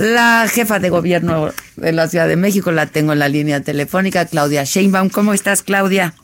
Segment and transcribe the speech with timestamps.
[0.00, 4.24] La jefa de gobierno de la Ciudad de México la tengo en la línea telefónica,
[4.24, 5.10] Claudia Sheinbaum.
[5.10, 6.14] ¿Cómo estás, Claudia?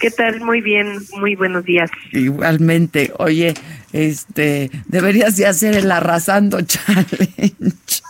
[0.00, 0.40] ¿Qué tal?
[0.40, 1.92] Muy bien, muy buenos días.
[2.10, 3.12] Igualmente.
[3.18, 3.54] Oye,
[3.92, 8.02] este, deberías de hacer el arrasando challenge.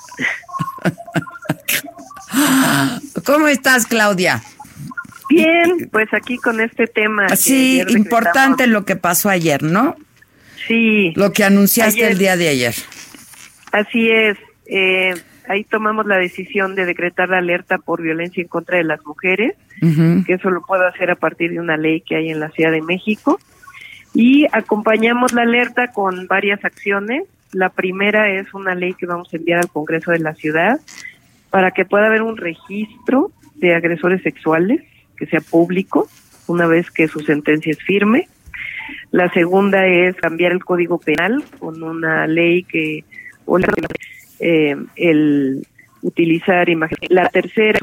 [3.27, 4.42] ¿Cómo estás, Claudia?
[5.28, 7.28] Bien, pues aquí con este tema.
[7.36, 9.97] Sí, importante lo que pasó ayer, ¿no?
[10.66, 12.12] Sí, Lo que anunciaste Ayer.
[12.12, 12.75] el día de ayer.
[13.73, 14.39] así es.
[14.69, 15.15] Eh,
[15.49, 19.55] ahí tomamos la decisión de decretar la alerta por violencia en contra de las mujeres,
[20.25, 22.70] que eso lo puedo hacer a partir de una ley que hay en la Ciudad
[22.70, 23.41] de México.
[24.15, 27.25] Y acompañamos la alerta con varias acciones.
[27.53, 30.81] La primera es una ley que vamos a enviar al Congreso de la Ciudad
[31.51, 34.83] para que pueda haber un registro de agresores sexuales
[35.17, 36.09] que sea público
[36.47, 38.29] una vez que su sentencia es firme.
[39.11, 43.05] La segunda es cambiar el Código Penal con una ley que
[43.47, 43.69] o la-
[44.41, 45.67] eh, el
[46.03, 47.11] utilizar imágenes.
[47.11, 47.78] La tercera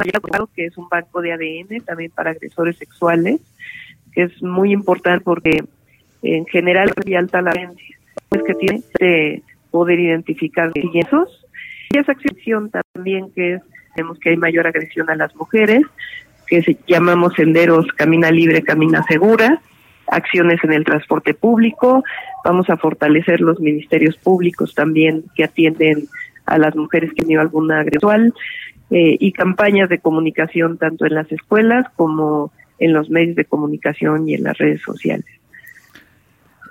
[0.55, 3.41] que es un banco de ADN también para agresores sexuales,
[4.13, 5.63] que es muy importante porque
[6.21, 11.45] en general hay alta la es que tiene de poder identificar esos
[11.91, 13.61] y esa acción también que es
[13.95, 15.83] vemos que hay mayor agresión a las mujeres
[16.47, 19.61] que se llamamos senderos camina libre camina segura
[20.07, 22.03] acciones en el transporte público
[22.43, 26.07] vamos a fortalecer los ministerios públicos también que atienden
[26.45, 28.33] a las mujeres que han tenido alguna agresión
[28.91, 34.27] eh, y campañas de comunicación tanto en las escuelas como en los medios de comunicación
[34.27, 35.25] y en las redes sociales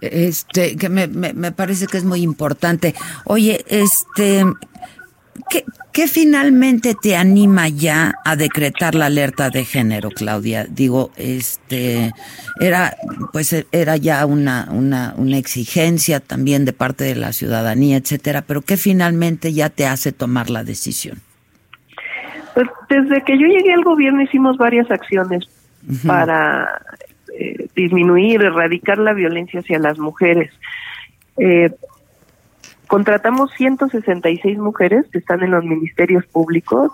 [0.00, 2.94] Este, que me, me, me parece que es muy importante.
[3.24, 4.44] Oye, este,
[5.50, 10.64] ¿qué, ¿qué finalmente te anima ya a decretar la alerta de género, Claudia?
[10.68, 12.12] Digo, este,
[12.60, 12.96] era,
[13.32, 18.62] pues era ya una, una, una exigencia también de parte de la ciudadanía, etcétera, pero
[18.62, 21.18] ¿qué finalmente ya te hace tomar la decisión?
[22.54, 25.44] Pues desde que yo llegué al gobierno hicimos varias acciones
[26.06, 26.80] para
[27.36, 30.52] eh, disminuir, erradicar la violencia hacia las mujeres.
[31.36, 31.70] Eh,
[32.86, 36.90] contratamos 166 mujeres que están en los ministerios públicos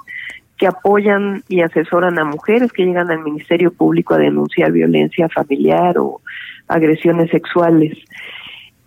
[0.56, 5.96] que apoyan y asesoran a mujeres que llegan al Ministerio Público a denunciar violencia familiar
[5.98, 6.20] o
[6.68, 7.96] agresiones sexuales.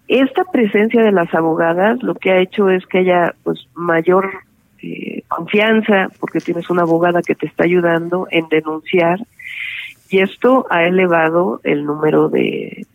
[0.07, 4.29] Esta presencia de las abogadas lo que ha hecho es que haya pues mayor
[4.83, 9.19] eh, confianza porque tienes una abogada que te está ayudando en denunciar
[10.09, 12.85] y esto ha elevado el número de,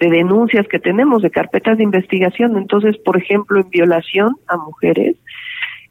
[0.00, 2.56] de denuncias que tenemos, de carpetas de investigación.
[2.56, 5.16] Entonces, por ejemplo, en violación a mujeres,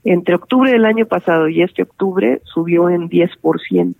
[0.03, 3.96] entre octubre del año pasado y este octubre subió en 10%.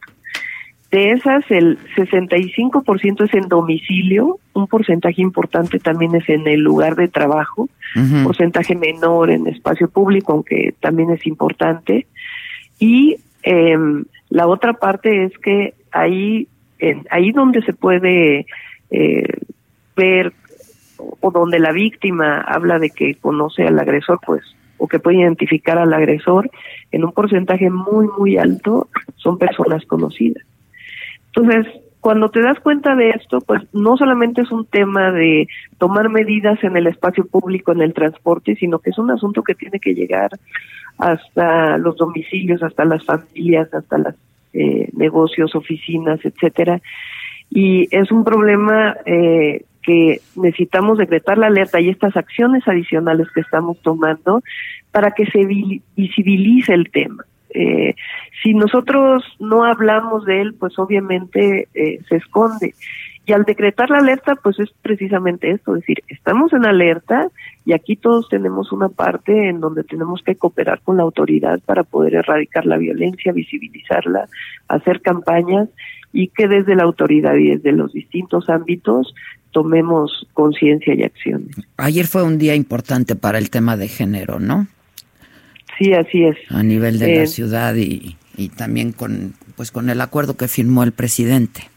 [0.92, 6.96] De esas, el 65% es en domicilio, un porcentaje importante también es en el lugar
[6.96, 8.24] de trabajo, Ujú.
[8.24, 12.08] porcentaje menor en espacio público, aunque también es importante.
[12.80, 16.48] Y em, la otra parte es que ahí,
[16.80, 18.48] en- ahí donde se puede
[18.92, 19.24] eh,
[20.00, 20.34] ver
[20.98, 24.42] o- donde la víctima habla de que conoce al agresor, pues,
[24.78, 26.50] o que puede identificar al agresor,
[26.92, 28.88] en un porcentaje muy, muy alto
[29.18, 30.44] son personas conocidas.
[31.28, 31.66] Entonces,
[32.00, 36.64] cuando te das cuenta de esto, pues no solamente es un tema de tomar medidas
[36.64, 39.94] en el espacio público, en el transporte, sino que es un asunto que tiene que
[39.94, 40.32] llegar
[40.98, 44.16] hasta los domicilios, hasta las familias, hasta los
[44.94, 46.82] negocios, oficinas, etcétera.
[47.50, 53.42] Y es un problema eh, que necesitamos decretar la alerta y estas acciones adicionales que
[53.42, 54.42] estamos tomando
[54.92, 57.24] para que se vi- visibilice el tema.
[57.52, 57.96] Eh,
[58.44, 62.76] si nosotros no hablamos de él, pues obviamente eh, se esconde.
[63.30, 67.28] Y al decretar la alerta, pues es precisamente esto, es decir, estamos en alerta
[67.64, 71.84] y aquí todos tenemos una parte en donde tenemos que cooperar con la autoridad para
[71.84, 74.28] poder erradicar la violencia, visibilizarla,
[74.68, 75.70] hacer campañas
[76.12, 79.14] y que desde la autoridad y desde los distintos ámbitos
[79.52, 81.56] tomemos conciencia y acciones.
[81.78, 84.66] Ayer fue un día importante para el tema de género, ¿no?
[85.78, 86.36] Sí, así es.
[86.50, 90.48] A nivel de la Eh, ciudad y, y también con, pues con el acuerdo que
[90.48, 91.69] firmó el presidente.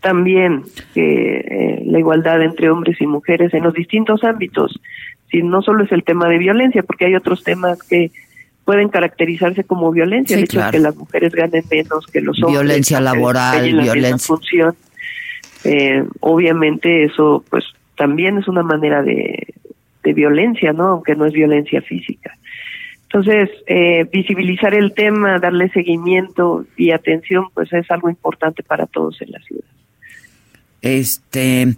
[0.00, 0.64] También
[0.94, 4.80] que eh, la igualdad entre hombres y mujeres en los distintos ámbitos.
[5.30, 8.10] Si no solo es el tema de violencia, porque hay otros temas que
[8.64, 12.62] pueden caracterizarse como violencia, el hecho de que las mujeres ganen menos que los hombres.
[12.62, 14.26] Violencia laboral, violencia.
[14.26, 14.74] Función.
[15.64, 17.64] Eh, obviamente eso pues
[17.96, 19.54] también es una manera de,
[20.02, 20.88] de violencia, ¿no?
[20.88, 22.34] Aunque no es violencia física.
[23.02, 29.20] Entonces, eh, visibilizar el tema, darle seguimiento y atención, pues es algo importante para todos
[29.20, 29.64] en la ciudad.
[30.82, 31.76] Este,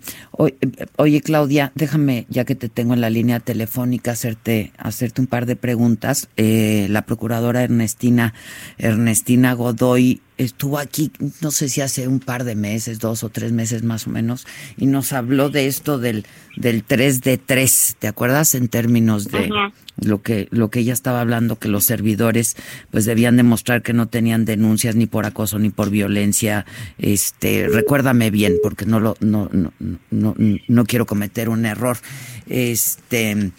[0.97, 5.47] oye, Claudia, déjame, ya que te tengo en la línea telefónica, hacerte, hacerte un par
[5.47, 6.29] de preguntas.
[6.37, 8.35] Eh, la procuradora Ernestina,
[8.79, 11.11] Ernestina Godoy estuvo aquí,
[11.41, 14.47] no sé si hace un par de meses, dos o tres meses más o menos,
[14.77, 18.55] y nos habló de esto del, del 3 de 3, ¿te acuerdas?
[18.55, 19.51] En términos de
[19.97, 22.57] lo que, lo que ella estaba hablando, que los servidores
[22.91, 26.67] pues debían demostrar que no tenían denuncias ni por acoso ni por violencia.
[26.99, 29.73] Este, recuérdame bien, porque no lo, no, no,
[30.11, 30.35] no,
[30.69, 31.99] no quiero cometer un error.
[32.47, 33.53] Este,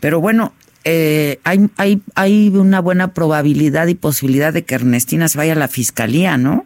[0.00, 0.52] pero bueno,
[0.84, 5.56] eh, hay, hay, hay una buena probabilidad y posibilidad de que Ernestina se vaya a
[5.56, 6.64] la fiscalía, ¿no?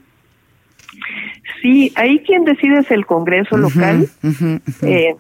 [1.61, 4.09] Sí, ahí quien decide es el Congreso local.
[4.83, 5.17] Eh,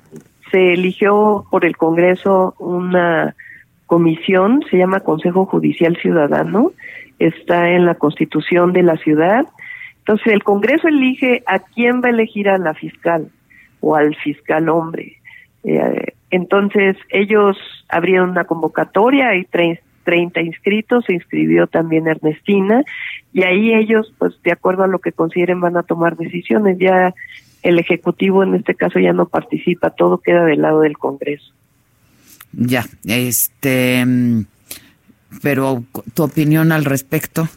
[0.51, 3.35] se eligió por el Congreso una
[3.87, 6.73] comisión, se llama Consejo Judicial Ciudadano,
[7.19, 9.47] está en la Constitución de la ciudad.
[9.99, 13.29] Entonces el Congreso elige a quién va a elegir a la fiscal
[13.81, 15.19] o al fiscal hombre.
[15.65, 17.57] Eh, entonces ellos
[17.89, 22.85] abrieron una convocatoria, hay 30 inscritos, se inscribió también Ernestina
[23.33, 26.79] y ahí ellos, pues de acuerdo a lo que consideren, van a tomar decisiones.
[26.79, 27.15] Ya
[27.63, 31.53] el Ejecutivo en este caso ya no participa, todo queda del lado del Congreso.
[32.53, 34.05] Ya, este,
[35.43, 35.83] pero
[36.15, 37.49] tu opinión al respecto.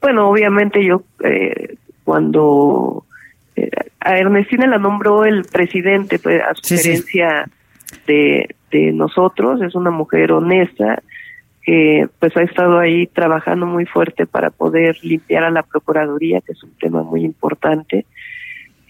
[0.00, 3.06] Bueno, obviamente yo eh, cuando
[4.00, 7.48] a Ernestina la nombró el presidente pues, a sugerencia
[8.06, 11.00] De, de nosotros, es una mujer honesta
[11.64, 16.52] que pues ha estado ahí trabajando muy fuerte para poder limpiar a la Procuraduría, que
[16.52, 18.04] es un tema muy importante.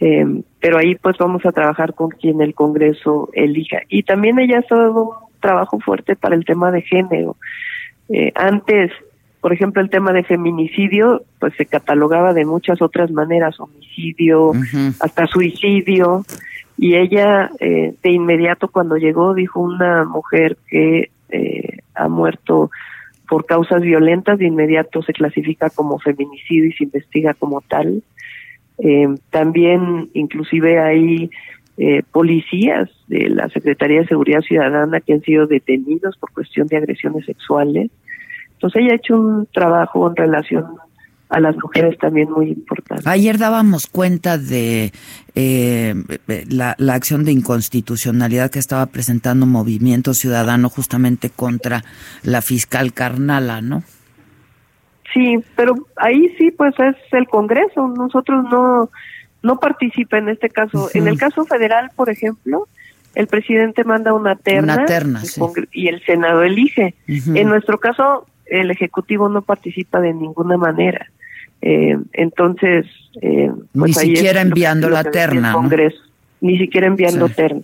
[0.00, 3.82] Eh, pero ahí pues vamos a trabajar con quien el Congreso elija.
[3.88, 5.10] Y también ella ha estado un
[5.40, 7.36] trabajo fuerte para el tema de género.
[8.08, 8.90] Eh, antes
[9.44, 14.52] por ejemplo, el tema de feminicidio, pues se catalogaba de muchas otras maneras, homicidio,
[15.00, 16.24] hasta suicidio,
[16.78, 22.70] y ella eh, de inmediato cuando llegó dijo una mujer que eh, ha muerto
[23.28, 28.02] por causas violentas, de inmediato se clasifica como feminicidio y se investiga como tal.
[28.78, 31.28] Eh, también inclusive hay
[32.12, 37.26] policías de la Secretaría de Seguridad Ciudadana que han sido detenidos por cuestión de agresiones
[37.26, 37.90] sexuales.
[38.64, 40.64] Entonces ella ha hecho un trabajo en relación
[41.28, 43.02] a las mujeres también muy importante.
[43.04, 44.90] Ayer dábamos cuenta de
[45.34, 45.94] eh,
[46.48, 51.84] la, la, acción de inconstitucionalidad que estaba presentando Movimiento Ciudadano justamente contra
[52.22, 53.82] la fiscal Carnala, ¿no?
[55.12, 57.86] Sí, pero ahí sí, pues es el Congreso.
[57.88, 58.88] Nosotros no
[59.42, 60.88] no participa en este caso.
[60.94, 62.66] En el caso federal, por ejemplo,
[63.14, 65.22] el presidente manda una terna, una terna
[65.70, 66.94] y el Senado elige.
[67.06, 71.06] En nuestro caso, el Ejecutivo no participa de ninguna manera.
[71.62, 72.86] Eh, entonces,
[73.22, 75.52] eh, pues ni siquiera enviando la terna.
[75.52, 75.98] Congreso,
[76.40, 77.62] Ni siquiera enviando terna.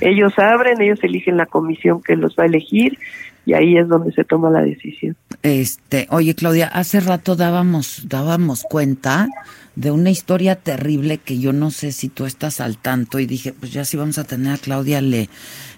[0.00, 2.98] Ellos abren, ellos eligen la comisión que los va a elegir
[3.44, 5.16] y ahí es donde se toma la decisión.
[5.42, 9.28] Este, oye Claudia, hace rato dábamos dábamos cuenta
[9.74, 13.52] de una historia terrible que yo no sé si tú estás al tanto y dije,
[13.52, 15.28] pues ya si vamos a tener a Claudia le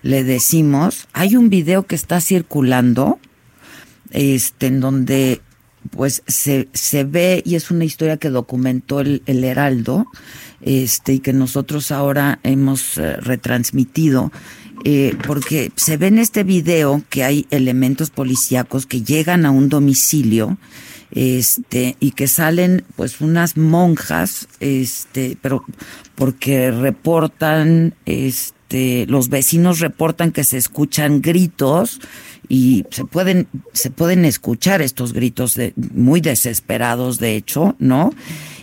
[0.03, 3.19] le decimos, hay un video que está circulando
[4.11, 5.41] este, en donde
[5.91, 10.07] pues se, se ve y es una historia que documentó el, el Heraldo
[10.63, 14.33] este y que nosotros ahora hemos eh, retransmitido
[14.85, 19.69] eh, porque se ve en este video que hay elementos policíacos que llegan a un
[19.69, 20.57] domicilio
[21.11, 25.65] este y que salen pues unas monjas este pero
[26.15, 32.01] porque reportan este los vecinos reportan que se escuchan gritos
[32.49, 38.13] y se pueden se pueden escuchar estos gritos de, muy desesperados de hecho no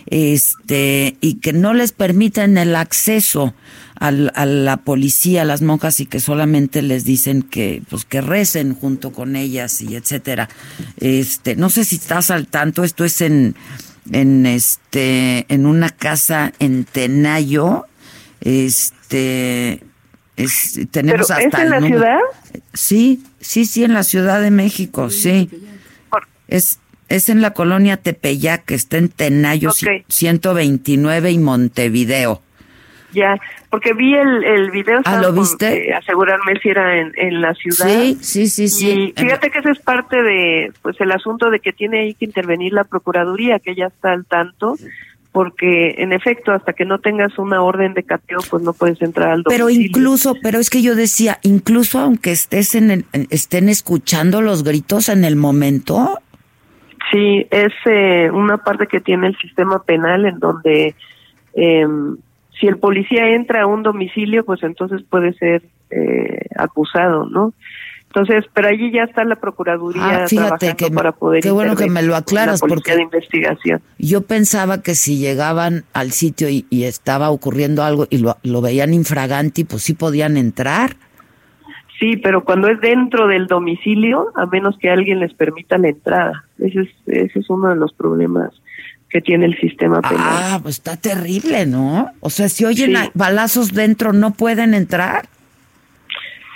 [0.06, 3.54] este y que no les permiten el acceso
[4.02, 8.74] a la policía a las monjas y que solamente les dicen que pues que recen
[8.74, 10.48] junto con ellas y etcétera.
[10.98, 13.54] Este no sé si estás al tanto esto es en
[14.10, 17.86] en este en una casa en Tenayo.
[18.40, 19.84] Este
[20.36, 22.18] es, tenemos ¿Pero ¿Es en la ciudad?
[22.74, 25.50] Sí, sí, sí, en la Ciudad de México, sí.
[26.48, 29.70] Es, Es en la colonia Tepeyac, que está en Tenayo
[30.08, 32.40] 129 y Montevideo.
[33.12, 33.36] Ya,
[33.68, 35.02] porque vi el, el video.
[35.04, 35.92] Ah, ¿lo viste?
[35.92, 37.86] asegurarme si era en, en la ciudad.
[37.86, 39.12] Sí, sí, sí, sí.
[39.14, 42.24] Y fíjate que ese es parte de, pues, el asunto de que tiene ahí que
[42.24, 44.76] intervenir la Procuraduría, que ya está al tanto,
[45.32, 49.30] porque en efecto, hasta que no tengas una orden de cateo, pues no puedes entrar
[49.30, 49.66] al domicilio.
[49.66, 54.62] Pero incluso, pero es que yo decía, incluso aunque estés en el, estén escuchando los
[54.62, 56.18] gritos en el momento.
[57.10, 60.94] Sí, es eh, una parte que tiene el sistema penal en donde
[61.54, 61.86] eh,
[62.60, 67.54] si el policía entra a un domicilio, pues entonces puede ser eh, acusado, ¿no?
[68.14, 71.88] Entonces, pero allí ya está la procuraduría ah, fíjate que para poder qué bueno que
[71.88, 73.80] me lo aclaras porque de investigación.
[73.98, 78.92] Yo pensaba que si llegaban al sitio y, estaba ocurriendo algo y lo, lo veían
[78.92, 80.96] infraganti, pues sí podían entrar.
[81.98, 86.44] Sí, pero cuando es dentro del domicilio, a menos que alguien les permita la entrada.
[86.58, 88.50] Ese es, ese es uno de los problemas
[89.08, 90.18] que tiene el sistema penal.
[90.18, 92.10] Ah, pues está terrible, ¿no?
[92.20, 95.28] O sea, si oyen balazos dentro, ¿no pueden entrar?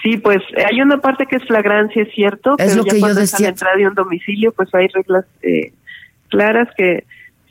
[0.03, 3.01] Sí, pues hay una parte que es flagrancia, es cierto, es pero lo ya que
[3.01, 3.37] cuando yo decía.
[3.37, 5.73] Es a la entrada de un domicilio, pues hay reglas eh,
[6.29, 7.05] claras que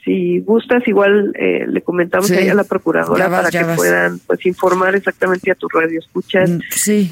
[0.05, 4.95] si gustas, igual eh, le comentamos ahí a la procuradora para que puedan pues informar
[4.95, 6.59] exactamente a tu radio escuchas mm,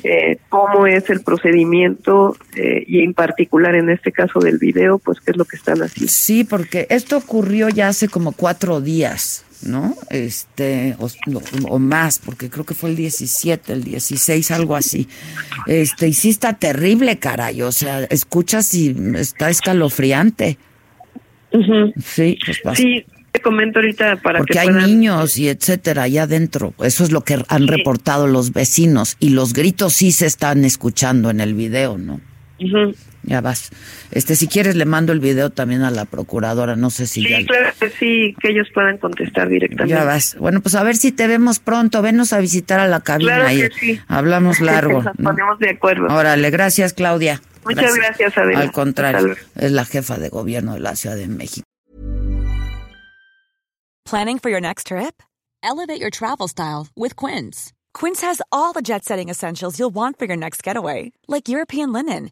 [0.04, 5.20] eh, cómo es el procedimiento eh, y en particular en este caso del video, pues
[5.22, 6.12] qué es lo que están haciendo.
[6.12, 9.44] Sí, porque esto ocurrió ya hace como cuatro días.
[9.66, 9.96] ¿No?
[10.10, 11.10] Este, o,
[11.70, 15.08] o, más, porque creo que fue el 17, el 16, algo así.
[15.68, 20.58] Este, y sí está terrible, caray, o sea, escuchas y está escalofriante.
[22.04, 26.74] Sí, pues Sí, te comento ahorita para Porque que hay niños y etcétera allá adentro.
[26.80, 29.18] Eso es lo que han reportado los vecinos.
[29.20, 32.22] Y los gritos sí se están escuchando en el video, ¿no?
[33.24, 33.70] Ya vas.
[34.12, 37.30] Este, si quieres le mando el video también a la procuradora, no sé si sí,
[37.30, 37.46] ya...
[37.46, 39.94] claro que sí, que ellos puedan contestar directamente.
[39.94, 40.36] Ya vas.
[40.38, 43.36] Bueno, pues a ver si te vemos pronto, venos a visitar a la cabina.
[43.36, 43.62] Claro ahí.
[43.62, 44.00] que sí.
[44.08, 45.02] Hablamos largo.
[45.02, 46.08] Nos ponemos de acuerdo.
[46.08, 47.42] Órale, gracias Claudia.
[47.66, 48.60] Muchas gracias, gracias Adela.
[48.60, 51.66] Al contrario, es la jefa de gobierno de la Ciudad de México.
[54.06, 55.24] Planning for your next trip?
[55.64, 57.72] Elevate your travel style with Quince.
[57.94, 62.32] Quince has all the jet-setting essentials you'll want for your next getaway, like European linen,